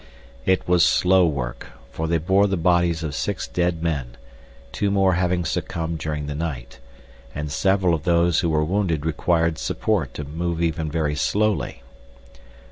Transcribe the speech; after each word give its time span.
It 0.47 0.67
was 0.67 0.83
slow 0.83 1.27
work, 1.27 1.67
for 1.91 2.07
they 2.07 2.17
bore 2.17 2.47
the 2.47 2.57
bodies 2.57 3.03
of 3.03 3.13
six 3.13 3.47
dead 3.47 3.83
men, 3.83 4.17
two 4.71 4.89
more 4.89 5.13
having 5.13 5.45
succumbed 5.45 5.99
during 5.99 6.25
the 6.25 6.33
night, 6.33 6.79
and 7.35 7.51
several 7.51 7.93
of 7.93 8.01
those 8.01 8.39
who 8.39 8.49
were 8.49 8.65
wounded 8.65 9.05
required 9.05 9.59
support 9.59 10.15
to 10.15 10.23
move 10.23 10.59
even 10.59 10.89
very 10.89 11.13
slowly. 11.15 11.83